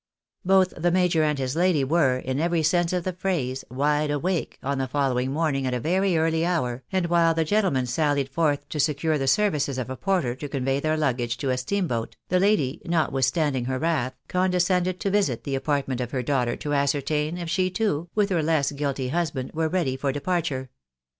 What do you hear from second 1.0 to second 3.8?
and his lady were, in every sense of the phrase,